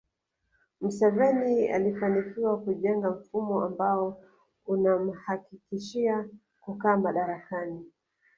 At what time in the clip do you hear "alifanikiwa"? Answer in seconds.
1.67-2.57